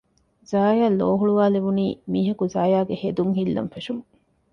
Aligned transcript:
ޒާޔާއަށް 0.49 0.97
ލޯހުޅުވާލެވުނީ 0.99 1.85
މީހަކު 2.11 2.43
ޒާޔާގެ 2.53 2.95
ހެދުން 3.01 3.33
ހިއްލަން 3.37 3.69
ފެށުމުން 3.73 4.09